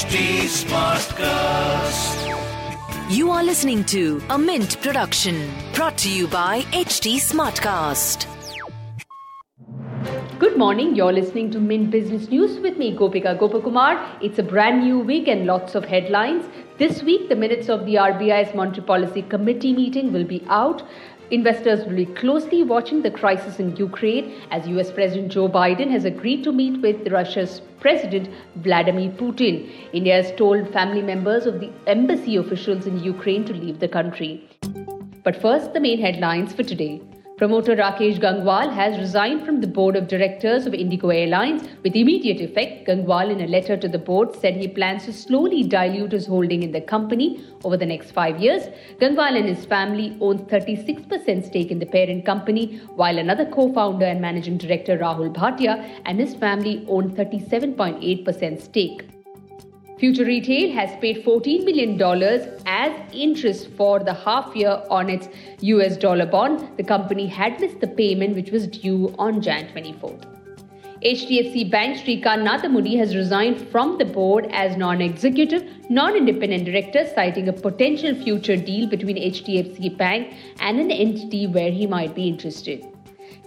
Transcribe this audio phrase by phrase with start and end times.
[0.00, 2.20] HT Smartcast.
[3.14, 8.24] You are listening to a Mint production brought to you by HT Smartcast.
[10.38, 10.96] Good morning.
[10.96, 14.16] You're listening to Mint Business News with me, Gopika Gopakumar.
[14.22, 16.46] It's a brand new week and lots of headlines.
[16.78, 20.82] This week, the minutes of the RBI's Monetary Policy Committee meeting will be out.
[21.30, 26.04] Investors will be closely watching the crisis in Ukraine as US President Joe Biden has
[26.04, 29.70] agreed to meet with Russia's President Vladimir Putin.
[29.92, 34.44] India has told family members of the embassy officials in Ukraine to leave the country.
[35.22, 37.00] But first, the main headlines for today.
[37.40, 42.38] Promoter Rakesh Gangwal has resigned from the board of directors of Indigo Airlines with immediate
[42.38, 42.86] effect.
[42.86, 46.62] Gangwal, in a letter to the board, said he plans to slowly dilute his holding
[46.62, 48.64] in the company over the next five years.
[49.00, 54.04] Gangwal and his family own 36% stake in the parent company, while another co founder
[54.04, 59.19] and managing director, Rahul Bhatia, and his family own 37.8% stake.
[60.00, 62.00] Future Retail has paid $14 million
[62.64, 65.28] as interest for the half year on its
[65.60, 66.66] US dollar bond.
[66.78, 70.24] The company had missed the payment, which was due on Jan 24th.
[71.02, 77.06] HDFC Bank Srikant Nadhamuni has resigned from the board as non executive, non independent director,
[77.14, 82.26] citing a potential future deal between HDFC Bank and an entity where he might be
[82.26, 82.86] interested.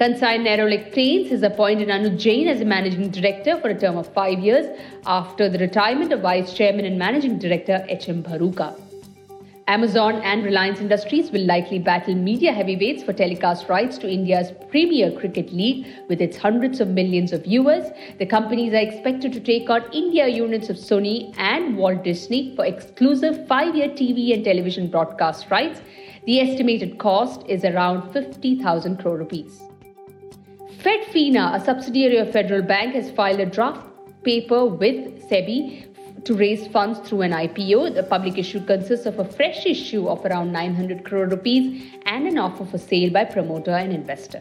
[0.00, 4.06] Kansai Nerolac Paints has appointed Anuj Jain as a managing director for a term of
[4.14, 4.66] five years
[5.06, 8.22] after the retirement of vice chairman and managing director H.M.
[8.22, 8.80] Bharuka.
[9.66, 15.10] Amazon and Reliance Industries will likely battle media heavyweights for telecast rights to India's Premier
[15.10, 17.90] Cricket League with its hundreds of millions of viewers.
[18.20, 22.64] The companies are expected to take on India units of Sony and Walt Disney for
[22.64, 25.80] exclusive five year TV and television broadcast rights.
[26.24, 29.67] The estimated cost is around 50,000 crore rupees.
[30.82, 33.84] FedFina, a subsidiary of Federal Bank, has filed a draft
[34.22, 37.96] paper with SEBI to raise funds through an IPO.
[37.96, 42.38] The public issue consists of a fresh issue of around 900 crore rupees and an
[42.38, 44.40] offer for sale by promoter and investor.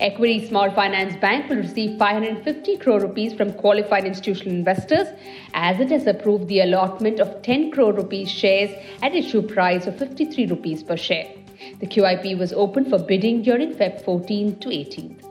[0.00, 5.08] Equitas Small Finance Bank will receive 550 crore rupees from qualified institutional investors
[5.54, 8.70] as it has approved the allotment of 10 crore rupees shares
[9.00, 11.32] at issue price of 53 rupees per share.
[11.80, 15.27] The QIP was open for bidding during Feb 14 to 18th.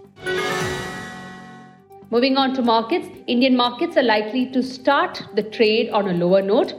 [2.10, 6.42] Moving on to markets, Indian markets are likely to start the trade on a lower
[6.42, 6.74] note,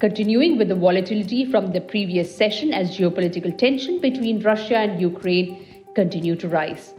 [0.00, 5.64] continuing with the volatility from the previous session as geopolitical tension between Russia and Ukraine
[5.94, 6.94] continue to rise.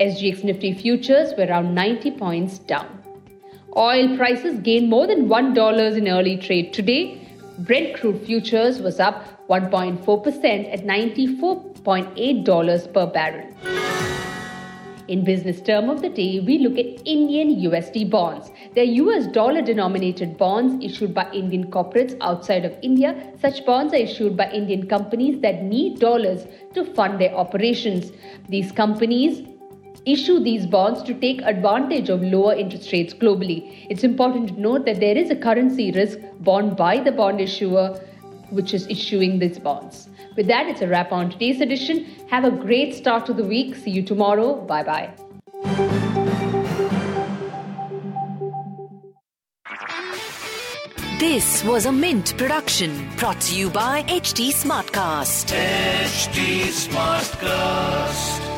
[0.00, 2.86] SGX Nifty futures were around 90 points down.
[3.76, 7.20] Oil prices gained more than $1 in early trade today.
[7.60, 13.46] Brent crude futures was up 1.4% at $94.8 per barrel.
[15.12, 18.50] In business term of the day, we look at Indian USD bonds.
[18.74, 23.10] They're US dollar denominated bonds issued by Indian corporates outside of India.
[23.38, 28.12] Such bonds are issued by Indian companies that need dollars to fund their operations.
[28.48, 29.46] These companies
[30.06, 33.86] issue these bonds to take advantage of lower interest rates globally.
[33.90, 38.00] It's important to note that there is a currency risk borne by the bond issuer
[38.52, 40.08] which is issuing these bonds.
[40.36, 42.04] With that, it's a wrap on today's edition.
[42.28, 43.74] Have a great start to the week.
[43.76, 44.54] See you tomorrow.
[44.54, 45.14] Bye bye.
[51.18, 55.52] This was a Mint production brought to you by HT Smartcast.
[55.54, 58.51] HT Smartcast.